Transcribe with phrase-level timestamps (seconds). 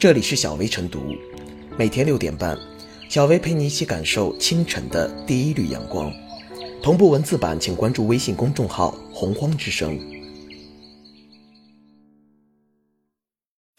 [0.00, 1.14] 这里是小薇晨读，
[1.76, 2.58] 每天六点半，
[3.10, 6.10] 小薇陪你一起感受清晨的第一缕阳光。
[6.82, 10.00] 同步文字版，请关注微信公众号“洪荒之声”。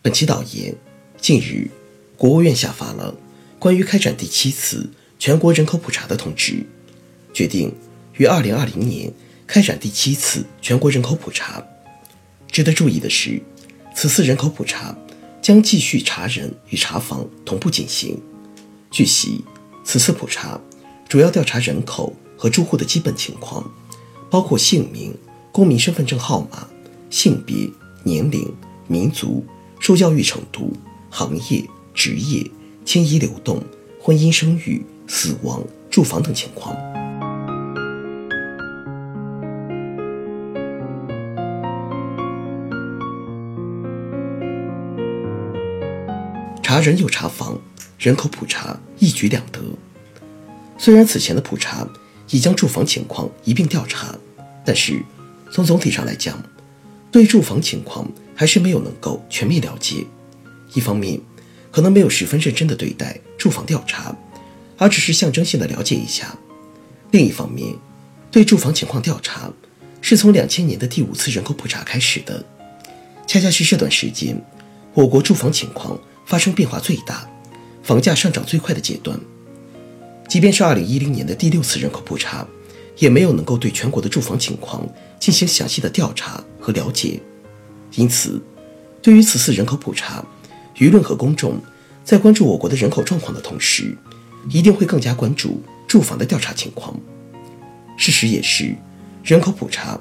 [0.00, 0.72] 本期导言：
[1.20, 1.68] 近日，
[2.16, 3.12] 国务院下发了
[3.58, 4.88] 关于开展第七次
[5.18, 6.64] 全国人口普查的通知，
[7.32, 7.74] 决定
[8.18, 9.12] 于二零二零年
[9.48, 11.60] 开展第七次全国人口普查。
[12.46, 13.42] 值得注意的是，
[13.96, 14.96] 此次人口普查
[15.44, 18.18] 将继续查人与查房同步进行。
[18.90, 19.44] 据悉，
[19.84, 20.58] 此次普查
[21.06, 23.62] 主要调查人口和住户的基本情况，
[24.30, 25.14] 包括姓名、
[25.52, 26.66] 公民身份证号码、
[27.10, 27.70] 性别、
[28.04, 28.50] 年龄、
[28.86, 29.44] 民族、
[29.78, 30.72] 受教育程度、
[31.10, 32.50] 行业、职业、
[32.86, 33.62] 迁移流动、
[34.00, 36.74] 婚姻生育、死亡、住房等情况。
[46.74, 47.56] 查人又查房，
[48.00, 49.60] 人口普查一举两得。
[50.76, 51.86] 虽然此前的普查
[52.30, 54.12] 已将住房情况一并调查，
[54.64, 55.00] 但是
[55.52, 56.36] 从总体上来讲，
[57.12, 60.04] 对住房情况还是没有能够全面了解。
[60.72, 61.20] 一方面，
[61.70, 64.12] 可能没有十分认真的对待住房调查，
[64.76, 66.26] 而只是象征性的了解一下；
[67.12, 67.72] 另一方面，
[68.32, 69.48] 对住房情况调查
[70.00, 72.44] 是从两千年的第五次人口普查开始的，
[73.28, 74.44] 恰恰是这段时间，
[74.92, 75.96] 我国住房情况。
[76.24, 77.28] 发生变化最大、
[77.82, 79.18] 房价上涨最快的阶段，
[80.28, 82.46] 即便是2010年的第六次人口普查，
[82.98, 84.86] 也没有能够对全国的住房情况
[85.20, 87.20] 进行详细的调查和了解。
[87.94, 88.42] 因此，
[89.02, 90.24] 对于此次人口普查，
[90.76, 91.60] 舆论和公众
[92.04, 93.96] 在关注我国的人口状况的同时，
[94.50, 96.98] 一定会更加关注住房的调查情况。
[97.96, 98.74] 事实也是，
[99.22, 100.00] 人口普查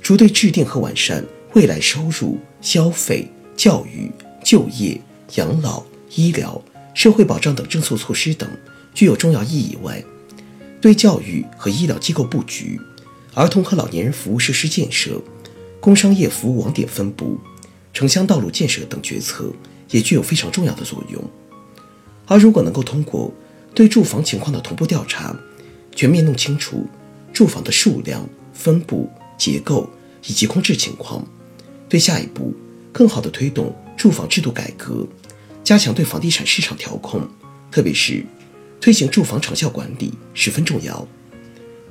[0.00, 4.10] 除对制定和完善未来收入、消费、教育、
[4.44, 5.00] 就业。
[5.34, 5.82] 养老、
[6.14, 6.60] 医疗、
[6.94, 8.48] 社会保障等政策措施等
[8.94, 10.04] 具有重要意义外，
[10.80, 12.78] 对教育和医疗机构布局、
[13.34, 15.20] 儿童和老年人服务设施建设、
[15.80, 17.38] 工商业服务网点分布、
[17.94, 19.50] 城乡道路建设等决策
[19.90, 21.22] 也具有非常重要的作用。
[22.26, 23.32] 而如果能够通过
[23.74, 25.34] 对住房情况的同步调查，
[25.94, 26.86] 全面弄清楚
[27.32, 29.88] 住房的数量、分布、结构
[30.26, 31.26] 以及空置情况，
[31.88, 32.54] 对下一步
[32.92, 35.06] 更好的推动住房制度改革。
[35.64, 37.28] 加强对房地产市场调控，
[37.70, 38.24] 特别是
[38.80, 41.06] 推行住房长效管理十分重要。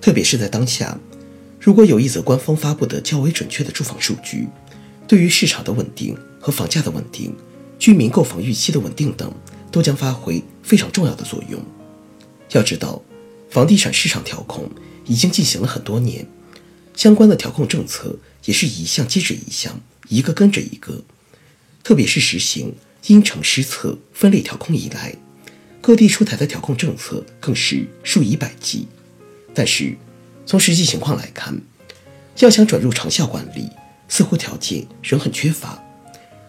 [0.01, 0.99] 特别是在当下，
[1.59, 4.47] 如果有一则官方发布的较为准确的住房数据，
[5.07, 7.35] 对于市场的稳定和房价的稳定、
[7.77, 9.31] 居民购房预期的稳定等，
[9.71, 11.61] 都将发挥非常重要的作用。
[12.51, 13.01] 要知道，
[13.49, 14.69] 房地产市场调控
[15.05, 16.27] 已经进行了很多年，
[16.95, 21.03] 相关的调控政策也是一项接着一项，一个跟着一个，
[21.83, 22.73] 特别是实行。
[23.07, 25.15] 因城施策、分类调控以来，
[25.81, 28.87] 各地出台的调控政策更是数以百计。
[29.53, 29.97] 但是，
[30.45, 31.59] 从实际情况来看，
[32.39, 33.69] 要想转入长效管理，
[34.07, 35.81] 似乎条件仍很缺乏。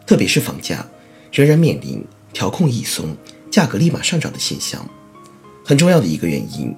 [0.07, 0.87] 特别是房价
[1.33, 3.17] 仍然面临调控一松，
[3.51, 4.87] 价格立马上涨的现象。
[5.65, 6.75] 很重要的一个原因，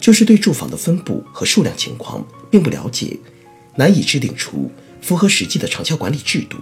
[0.00, 3.18] 就是对住房的分布和数量情况并不了解，
[3.76, 4.70] 难以制定出
[5.02, 6.56] 符合实际的长效管理制度。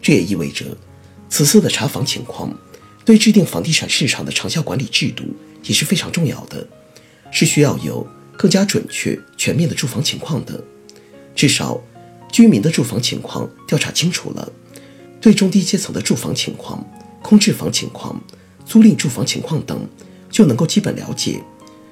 [0.00, 0.76] 这也意味着。
[1.28, 2.52] 此次的查房情况，
[3.04, 5.24] 对制定房地产市场的长效管理制度
[5.64, 6.66] 也是非常重要的，
[7.30, 8.06] 是需要有
[8.36, 10.62] 更加准确、全面的住房情况的。
[11.34, 11.80] 至少，
[12.32, 14.52] 居民的住房情况调查清楚了，
[15.20, 16.84] 对中低阶层的住房情况、
[17.22, 18.20] 空置房情况、
[18.64, 19.86] 租赁住房情况等，
[20.30, 21.42] 就能够基本了解，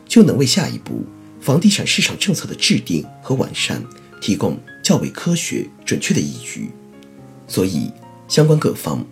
[0.08, 1.04] 就能为下一步
[1.40, 3.82] 房地产市场政策的制定和完善
[4.20, 6.70] 提供较为科学、准确的依据。
[7.46, 7.92] 所以，
[8.28, 9.06] 相关各方。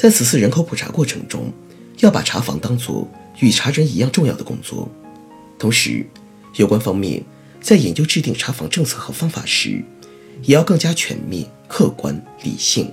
[0.00, 1.52] 在此次人口普查过程中，
[1.98, 3.06] 要把查房当作
[3.40, 4.90] 与查人一样重要的工作。
[5.58, 6.06] 同时，
[6.56, 7.22] 有关方面
[7.60, 9.84] 在研究制定查房政策和方法时，
[10.40, 12.90] 也要更加全面、客观、理性，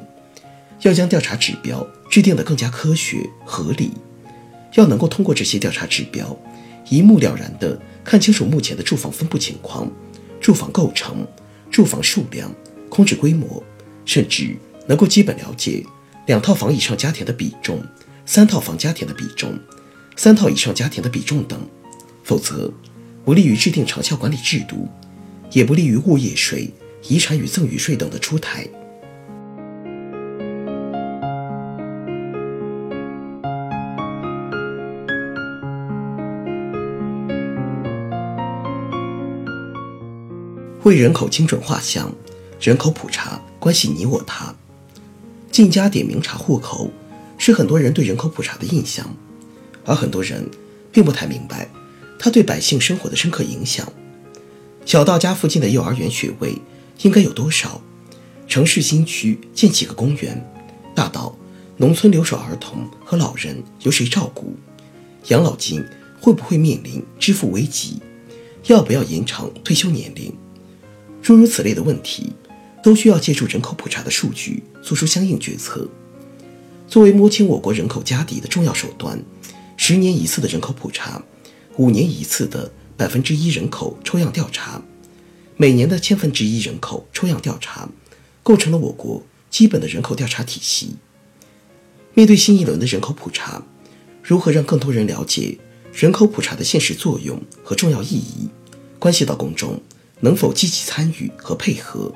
[0.81, 3.91] 要将调查指标制定得更加科学合理，
[4.73, 6.37] 要能够通过这些调查指标，
[6.89, 9.89] 一目了然地看清楚目前的住房分布情况、
[10.41, 11.25] 住房构成、
[11.71, 12.53] 住房数量、
[12.89, 13.63] 空置规模，
[14.03, 15.85] 甚至能够基本了解。
[16.27, 17.81] 两套房以上家庭的比重，
[18.25, 19.57] 三套房家庭的比重，
[20.17, 21.57] 三套以上家庭的比重等，
[22.21, 22.69] 否则
[23.23, 24.89] 不利于制定长效管理制度，
[25.51, 26.69] 也不利于物业税、
[27.07, 28.67] 遗产与赠与税等的出台。
[40.83, 42.13] 为人口精准画像，
[42.59, 44.53] 人口普查关系你我他。
[45.57, 46.91] 进家点名查户口，
[47.39, 49.11] 是很多人对人口普查的印象，
[49.85, 50.47] 而很多人
[50.91, 51.67] 并不太明白
[52.19, 53.91] 它对百姓生活的深刻影响。
[54.85, 56.53] 小到家附近的幼儿园学位
[57.01, 57.81] 应该有多少，
[58.47, 60.47] 城市新区建几个公园，
[60.93, 61.35] 大到
[61.77, 64.55] 农村留守儿童和老人由谁照顾，
[65.29, 65.83] 养老金
[66.21, 67.99] 会不会面临支付危机，
[68.67, 70.31] 要不要延长退休年龄，
[71.19, 72.31] 诸如此类的问题，
[72.87, 75.85] 都需要借助人口普查的数据做出相应决策。
[76.87, 79.21] 作为摸清我国人口家底的重要手段，
[79.75, 81.21] 十年一次的人口普查，
[81.75, 82.71] 五年一次的。
[82.95, 84.81] 百分之一人口抽样调查，
[85.55, 87.87] 每年的千分之一人口抽样调查，
[88.41, 90.95] 构成了我国基本的人口调查体系。
[92.15, 93.61] 面对新一轮的人口普查，
[94.23, 95.59] 如何让更多人了解
[95.93, 98.49] 人口普查的现实作用和重要意义，
[98.97, 99.79] 关系到公众
[100.21, 102.11] 能否积极参与和配合，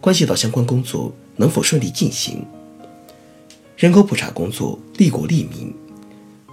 [0.00, 2.44] 关系到相关工作能否顺利进行。
[3.76, 5.74] 人口普查工作利国利民，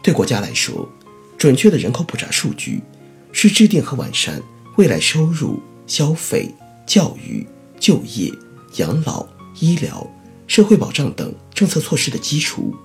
[0.01, 0.88] 对国家来说，
[1.38, 2.81] 准确的人口普查数据。
[3.36, 4.40] 是制定和完善
[4.78, 6.54] 未来收入、消费、
[6.86, 7.45] 教育、
[7.80, 8.31] 就业、
[8.75, 9.28] 养老、
[9.60, 10.07] 医疗、
[10.45, 12.75] 社会保障等政策措施的基础，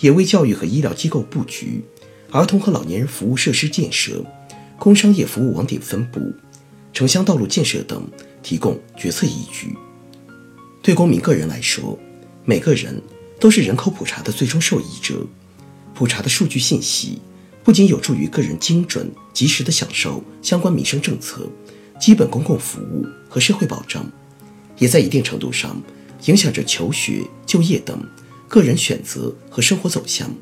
[0.00, 1.84] 也为教育和医疗机构布局、
[2.32, 4.24] 儿童和老年人服务设施建设、
[4.76, 6.20] 工商业服务网点分布、
[6.92, 8.10] 城乡道路建设等
[8.42, 9.72] 提供决策依据。
[10.86, 11.98] 对公民个人来说，
[12.44, 13.02] 每个人
[13.40, 15.26] 都是人口普查的最终受益者，
[15.92, 17.18] 普查的数据信息。
[17.64, 21.50] 不仅有助于个人精准、及时地享受相关民生政策、
[21.98, 24.08] 基本公共服务和社会保障，
[24.78, 25.82] 也在一定程度上
[26.26, 28.00] 影响着求学、就业等
[28.46, 30.32] 个人选择和生活走向。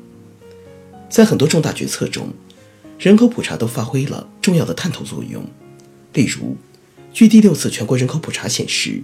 [1.09, 2.31] 在很多重大决策中，
[2.99, 5.43] 人口普查都发挥了重要的探头作用。
[6.13, 6.55] 例如，
[7.11, 9.01] 据第六次全国人口普查显示，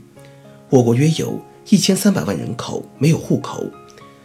[0.71, 1.37] 我国约有
[1.69, 3.69] 一千三百万人口没有户口，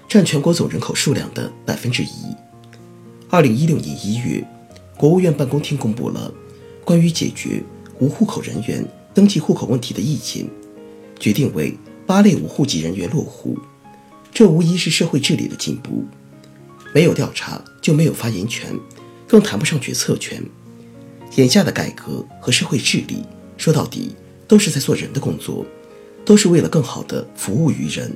[0.09, 2.09] 占全国总人口数量的百分之一。
[3.29, 4.47] 二零一六年一月，
[4.97, 6.33] 国务院办公厅公布了
[6.85, 7.61] 关于解决
[7.99, 10.49] 无户口人员登记户口问题的意见，
[11.19, 11.77] 决定为
[12.07, 13.59] 八类无户籍人员落户。
[14.33, 16.05] 这无疑是社会治理的进步。
[16.95, 18.73] 没有调查就没有发言权，
[19.27, 20.41] 更谈不上决策权。
[21.35, 23.25] 眼下的改革和社会治理，
[23.57, 24.15] 说到底
[24.47, 25.67] 都是在做人的工作，
[26.27, 28.15] 都是为了更好的服务于人。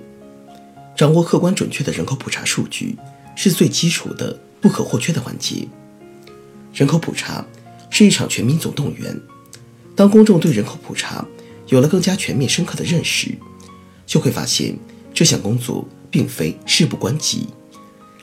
[0.94, 2.98] 掌握客观准确的人口普查数据，
[3.34, 4.38] 是最基础的。
[4.60, 5.66] 不可或缺的环节。
[6.74, 7.42] 人口普查
[7.88, 9.18] 是一场全民总动员。
[9.96, 11.26] 当公众对人口普查
[11.68, 13.34] 有了更加全面深刻的认识，
[14.06, 14.76] 就会发现
[15.14, 17.46] 这项工作并非事不关己，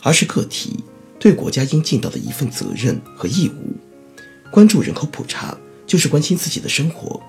[0.04, 0.84] 而是个体
[1.20, 3.76] 对国家应尽到的一份责任和义务。
[4.52, 5.58] 关注人口普查，
[5.88, 7.20] 就是关心自己的生活。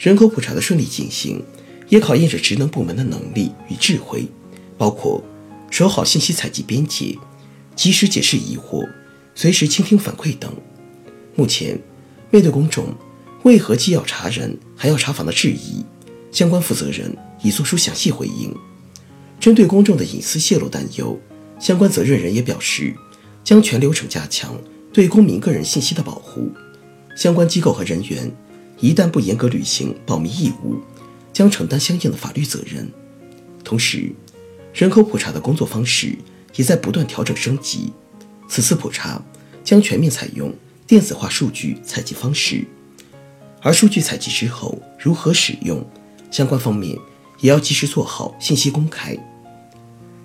[0.00, 1.44] 人口普查的顺利进行，
[1.90, 4.26] 也考验着职能部门的能力与智慧，
[4.78, 5.22] 包括
[5.70, 7.14] 守好信息采集边界。
[7.76, 8.88] 及时解释疑惑，
[9.34, 10.50] 随时倾听反馈等。
[11.34, 11.78] 目前，
[12.30, 12.94] 面对公众
[13.42, 15.84] 为何既要查人还要查房的质疑，
[16.32, 18.54] 相关负责人已作出详细回应。
[19.38, 21.18] 针对公众的隐私泄露担忧，
[21.58, 22.94] 相关责任人也表示，
[23.44, 24.58] 将全流程加强
[24.94, 26.50] 对公民个人信息的保护。
[27.14, 28.30] 相关机构和人员
[28.80, 30.80] 一旦不严格履行保密义务，
[31.32, 32.90] 将承担相应的法律责任。
[33.62, 34.10] 同时，
[34.72, 36.16] 人口普查的工作方式。
[36.56, 37.92] 也在不断调整升级。
[38.48, 39.22] 此次普查
[39.62, 40.52] 将全面采用
[40.84, 42.66] 电子化数据采集方式，
[43.62, 45.80] 而数据采集之后如何使用，
[46.30, 46.98] 相关方面
[47.38, 49.16] 也要及时做好信息公开。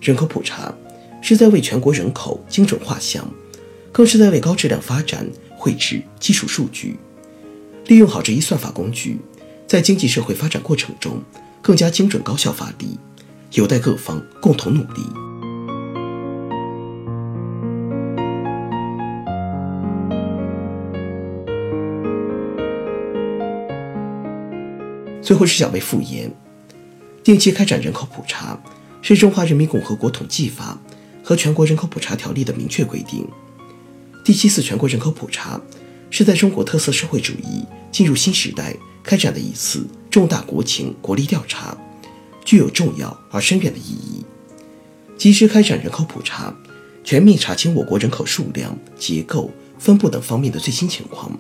[0.02, 0.74] 人口普查
[1.22, 3.24] 是在为全国人口精准画像，
[3.92, 6.98] 更是在为高质量发展绘制基础数据。
[7.88, 9.20] 利用好这一算法工具，
[9.68, 11.22] 在经济社会发展过程中
[11.62, 12.98] 更加精准高效发力，
[13.52, 15.02] 有待各方共同努力。
[25.22, 26.32] 最后是小微复言，
[27.24, 28.60] 定期开展人口普查
[29.02, 30.78] 是中华人民共和国统计法
[31.24, 33.28] 和全国人口普查条例的明确规定。
[34.24, 35.62] 第七次全国人口普查
[36.10, 41.78] 是在中国特色社会主义进入新时代开展的一次重大国情国力调查，
[42.44, 44.24] 具有重要而深远的意义。
[45.18, 46.56] 及时开展人口普查，
[47.04, 51.32] 全面查清我国人口数量、结构、分布等方面的最新情况，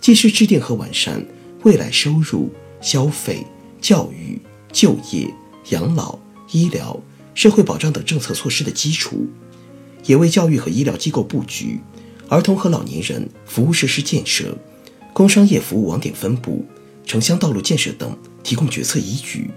[0.00, 1.26] 既是制定和完善
[1.62, 2.50] 未来收入。
[2.82, 3.46] 消费、
[3.78, 4.40] 教育、
[4.72, 5.30] 就业、
[5.68, 6.18] 养老、
[6.50, 6.98] 医疗、
[7.34, 9.28] 社会保障等政策措施的基础，
[10.06, 11.78] 也为教育和医疗机构布局、
[12.30, 14.56] 儿童和老年人服务设施建设、
[15.12, 16.64] 工商业服务网点分布、
[17.04, 19.50] 城乡道路建设等提供决策依据。